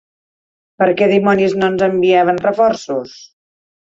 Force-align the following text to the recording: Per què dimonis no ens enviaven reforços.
Per 0.83 0.87
què 1.01 1.09
dimonis 1.11 1.55
no 1.59 1.69
ens 1.73 1.85
enviaven 1.91 2.43
reforços. 2.47 3.17